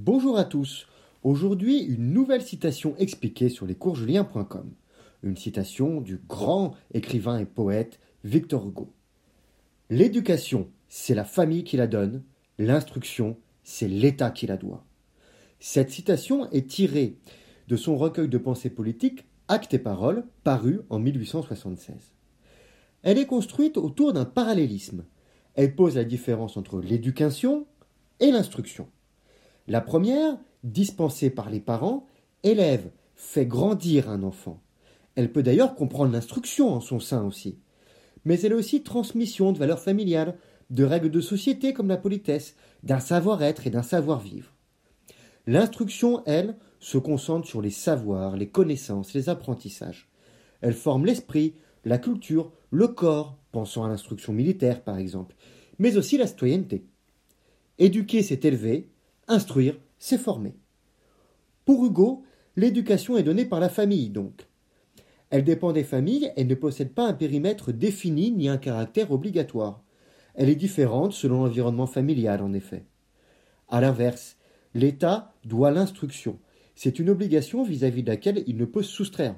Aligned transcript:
Bonjour 0.00 0.38
à 0.38 0.44
tous. 0.44 0.86
Aujourd'hui, 1.24 1.80
une 1.80 2.12
nouvelle 2.12 2.42
citation 2.42 2.94
expliquée 2.98 3.48
sur 3.48 3.66
lescoursjulien.com. 3.66 4.70
Une 5.24 5.36
citation 5.36 6.00
du 6.00 6.20
grand 6.28 6.76
écrivain 6.94 7.40
et 7.40 7.44
poète 7.44 7.98
Victor 8.22 8.64
Hugo. 8.64 8.92
L'éducation, 9.90 10.68
c'est 10.88 11.16
la 11.16 11.24
famille 11.24 11.64
qui 11.64 11.76
la 11.76 11.88
donne, 11.88 12.22
l'instruction, 12.58 13.38
c'est 13.64 13.88
l'État 13.88 14.30
qui 14.30 14.46
la 14.46 14.56
doit. 14.56 14.84
Cette 15.58 15.90
citation 15.90 16.48
est 16.52 16.70
tirée 16.70 17.16
de 17.66 17.74
son 17.74 17.96
recueil 17.96 18.28
de 18.28 18.38
pensées 18.38 18.70
politiques 18.70 19.26
Actes 19.48 19.74
et 19.74 19.80
paroles, 19.80 20.24
paru 20.44 20.82
en 20.90 21.00
1876. 21.00 21.96
Elle 23.02 23.18
est 23.18 23.26
construite 23.26 23.76
autour 23.76 24.12
d'un 24.12 24.26
parallélisme. 24.26 25.06
Elle 25.56 25.74
pose 25.74 25.96
la 25.96 26.04
différence 26.04 26.56
entre 26.56 26.80
l'éducation 26.80 27.66
et 28.20 28.30
l'instruction. 28.30 28.88
La 29.68 29.82
première, 29.82 30.38
dispensée 30.64 31.28
par 31.28 31.50
les 31.50 31.60
parents, 31.60 32.06
élève, 32.42 32.90
fait 33.14 33.44
grandir 33.44 34.08
un 34.08 34.22
enfant. 34.22 34.62
Elle 35.14 35.30
peut 35.30 35.42
d'ailleurs 35.42 35.74
comprendre 35.74 36.10
l'instruction 36.10 36.72
en 36.72 36.80
son 36.80 37.00
sein 37.00 37.22
aussi. 37.22 37.58
Mais 38.24 38.40
elle 38.40 38.52
est 38.52 38.56
aussi 38.56 38.82
transmission 38.82 39.52
de 39.52 39.58
valeurs 39.58 39.80
familiales, 39.80 40.38
de 40.70 40.84
règles 40.84 41.10
de 41.10 41.20
société 41.20 41.74
comme 41.74 41.88
la 41.88 41.98
politesse, 41.98 42.56
d'un 42.82 42.98
savoir-être 42.98 43.66
et 43.66 43.70
d'un 43.70 43.82
savoir-vivre. 43.82 44.54
L'instruction, 45.46 46.22
elle, 46.24 46.56
se 46.78 46.96
concentre 46.96 47.46
sur 47.46 47.60
les 47.60 47.70
savoirs, 47.70 48.38
les 48.38 48.48
connaissances, 48.48 49.12
les 49.12 49.28
apprentissages. 49.28 50.08
Elle 50.62 50.74
forme 50.74 51.04
l'esprit, 51.04 51.56
la 51.84 51.98
culture, 51.98 52.52
le 52.70 52.88
corps, 52.88 53.36
pensons 53.52 53.84
à 53.84 53.88
l'instruction 53.88 54.32
militaire 54.32 54.82
par 54.82 54.98
exemple, 54.98 55.36
mais 55.78 55.98
aussi 55.98 56.16
la 56.16 56.26
citoyenneté. 56.26 56.86
Éduquer, 57.78 58.22
c'est 58.22 58.44
élever, 58.44 58.88
Instruire, 59.30 59.76
c'est 59.98 60.16
former. 60.16 60.54
Pour 61.66 61.84
Hugo, 61.84 62.24
l'éducation 62.56 63.18
est 63.18 63.22
donnée 63.22 63.44
par 63.44 63.60
la 63.60 63.68
famille, 63.68 64.08
donc. 64.08 64.48
Elle 65.28 65.44
dépend 65.44 65.72
des 65.72 65.84
familles 65.84 66.32
et 66.36 66.44
ne 66.44 66.54
possède 66.54 66.94
pas 66.94 67.06
un 67.06 67.12
périmètre 67.12 67.70
défini 67.70 68.30
ni 68.30 68.48
un 68.48 68.56
caractère 68.56 69.12
obligatoire. 69.12 69.82
Elle 70.34 70.48
est 70.48 70.54
différente 70.54 71.12
selon 71.12 71.42
l'environnement 71.42 71.86
familial, 71.86 72.40
en 72.40 72.54
effet. 72.54 72.86
À 73.68 73.82
l'inverse, 73.82 74.38
l'État 74.72 75.34
doit 75.44 75.72
l'instruction. 75.72 76.38
C'est 76.74 76.98
une 76.98 77.10
obligation 77.10 77.62
vis-à-vis 77.64 78.02
de 78.02 78.10
laquelle 78.10 78.44
il 78.46 78.56
ne 78.56 78.64
peut 78.64 78.82
se 78.82 78.92
soustraire. 78.92 79.36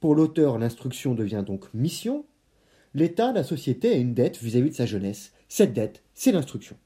Pour 0.00 0.16
l'auteur, 0.16 0.58
l'instruction 0.58 1.14
devient 1.14 1.44
donc 1.46 1.72
mission. 1.74 2.26
L'État, 2.92 3.30
la 3.30 3.44
société, 3.44 3.90
a 3.90 3.96
une 3.96 4.14
dette 4.14 4.42
vis-à-vis 4.42 4.66
-vis 4.66 4.72
de 4.72 4.76
sa 4.76 4.86
jeunesse. 4.86 5.32
Cette 5.48 5.74
dette, 5.74 6.02
c'est 6.12 6.32
l'instruction. 6.32 6.76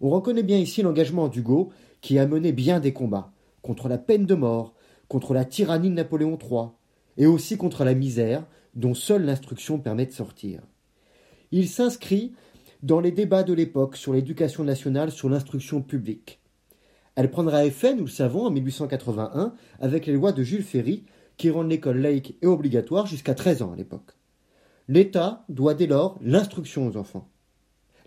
On 0.00 0.10
reconnaît 0.10 0.42
bien 0.42 0.58
ici 0.58 0.82
l'engagement 0.82 1.28
d'Hugo, 1.28 1.70
qui 2.00 2.18
a 2.18 2.26
mené 2.26 2.52
bien 2.52 2.80
des 2.80 2.92
combats, 2.92 3.32
contre 3.62 3.88
la 3.88 3.98
peine 3.98 4.26
de 4.26 4.34
mort, 4.34 4.74
contre 5.08 5.34
la 5.34 5.44
tyrannie 5.44 5.90
de 5.90 5.94
Napoléon 5.94 6.38
III, 6.38 6.68
et 7.16 7.26
aussi 7.26 7.56
contre 7.56 7.84
la 7.84 7.94
misère, 7.94 8.44
dont 8.74 8.94
seule 8.94 9.24
l'instruction 9.24 9.78
permet 9.78 10.06
de 10.06 10.12
sortir. 10.12 10.60
Il 11.50 11.68
s'inscrit 11.68 12.32
dans 12.82 13.00
les 13.00 13.12
débats 13.12 13.42
de 13.42 13.54
l'époque 13.54 13.96
sur 13.96 14.12
l'éducation 14.12 14.64
nationale, 14.64 15.10
sur 15.10 15.28
l'instruction 15.28 15.80
publique. 15.80 16.40
Elle 17.14 17.30
prendra 17.30 17.64
effet, 17.64 17.94
nous 17.94 18.04
le 18.04 18.10
savons, 18.10 18.44
en 18.44 18.50
1881, 18.50 19.54
avec 19.80 20.06
les 20.06 20.12
lois 20.12 20.32
de 20.32 20.42
Jules 20.42 20.62
Ferry, 20.62 21.04
qui 21.38 21.50
rendent 21.50 21.70
l'école 21.70 21.98
laïque 21.98 22.36
et 22.42 22.46
obligatoire 22.46 23.06
jusqu'à 23.06 23.34
13 23.34 23.62
ans 23.62 23.72
à 23.72 23.76
l'époque. 23.76 24.12
L'État 24.88 25.44
doit 25.48 25.74
dès 25.74 25.86
lors 25.86 26.18
l'instruction 26.20 26.86
aux 26.86 26.96
enfants. 26.96 27.28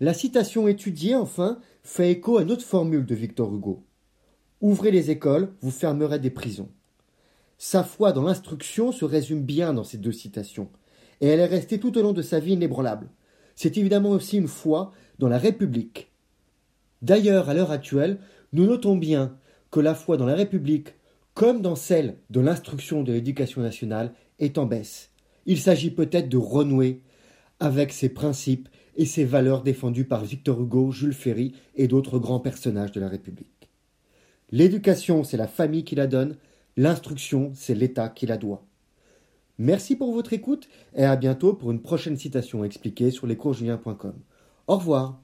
La 0.02 0.14
citation 0.14 0.66
étudiée, 0.66 1.14
enfin, 1.14 1.58
fait 1.82 2.10
écho 2.10 2.38
à 2.38 2.42
une 2.42 2.50
autre 2.50 2.64
formule 2.64 3.04
de 3.04 3.14
Victor 3.14 3.54
Hugo. 3.54 3.84
Ouvrez 4.62 4.90
les 4.90 5.10
écoles, 5.10 5.52
vous 5.60 5.70
fermerez 5.70 6.18
des 6.18 6.30
prisons. 6.30 6.70
Sa 7.58 7.84
foi 7.84 8.12
dans 8.12 8.22
l'instruction 8.22 8.92
se 8.92 9.04
résume 9.04 9.42
bien 9.42 9.74
dans 9.74 9.84
ces 9.84 9.98
deux 9.98 10.12
citations, 10.12 10.70
et 11.20 11.26
elle 11.26 11.40
est 11.40 11.44
restée 11.44 11.78
tout 11.78 11.98
au 11.98 12.02
long 12.02 12.14
de 12.14 12.22
sa 12.22 12.40
vie 12.40 12.54
inébranlable. 12.54 13.10
C'est 13.54 13.76
évidemment 13.76 14.08
aussi 14.08 14.38
une 14.38 14.48
foi 14.48 14.92
dans 15.18 15.28
la 15.28 15.36
République. 15.36 16.10
D'ailleurs, 17.02 17.50
à 17.50 17.54
l'heure 17.54 17.70
actuelle, 17.70 18.20
nous 18.54 18.64
notons 18.64 18.96
bien 18.96 19.36
que 19.70 19.80
la 19.80 19.94
foi 19.94 20.16
dans 20.16 20.24
la 20.24 20.34
République, 20.34 20.94
comme 21.34 21.60
dans 21.60 21.76
celle 21.76 22.16
de 22.30 22.40
l'instruction 22.40 23.02
de 23.02 23.12
l'éducation 23.12 23.60
nationale, 23.60 24.14
est 24.38 24.56
en 24.56 24.64
baisse. 24.64 25.10
Il 25.44 25.60
s'agit 25.60 25.90
peut-être 25.90 26.30
de 26.30 26.38
renouer 26.38 27.02
avec 27.58 27.92
ces 27.92 28.08
principes 28.08 28.70
et 28.96 29.06
ces 29.06 29.24
valeurs 29.24 29.62
défendues 29.62 30.04
par 30.04 30.24
Victor 30.24 30.60
Hugo, 30.60 30.90
Jules 30.90 31.14
Ferry 31.14 31.54
et 31.76 31.88
d'autres 31.88 32.18
grands 32.18 32.40
personnages 32.40 32.92
de 32.92 33.00
la 33.00 33.08
République. 33.08 33.70
L'éducation, 34.50 35.24
c'est 35.24 35.36
la 35.36 35.46
famille 35.46 35.84
qui 35.84 35.94
la 35.94 36.06
donne, 36.06 36.36
l'instruction, 36.76 37.52
c'est 37.54 37.74
l'État 37.74 38.08
qui 38.08 38.26
la 38.26 38.36
doit. 38.36 38.64
Merci 39.58 39.94
pour 39.94 40.12
votre 40.12 40.32
écoute 40.32 40.68
et 40.96 41.04
à 41.04 41.16
bientôt 41.16 41.52
pour 41.52 41.70
une 41.70 41.82
prochaine 41.82 42.16
citation 42.16 42.64
expliquée 42.64 43.10
sur 43.10 43.26
lescoursjulien.com. 43.26 44.14
Au 44.66 44.76
revoir. 44.76 45.20